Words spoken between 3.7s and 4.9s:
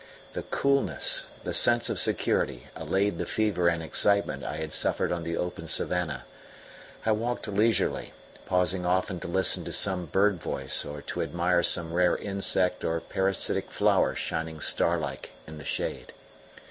excitement I had